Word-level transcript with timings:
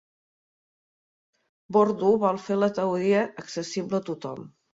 Bordo 1.77 2.09
vol 2.25 2.41
"fer 2.47 2.59
la 2.63 2.71
teoria 2.79 3.21
accessible 3.45 4.01
a 4.01 4.07
tothom". 4.11 4.43